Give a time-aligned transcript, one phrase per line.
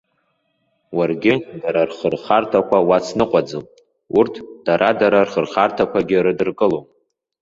[0.97, 2.59] Уаргьы дара рхырхырҭа
[2.89, 3.65] уацныҟәаӡом.
[4.17, 4.33] Урҭ
[4.65, 6.85] дара дара рхырхарҭақәагьы рыдыркылом.